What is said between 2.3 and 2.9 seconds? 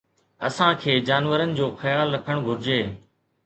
گهرجي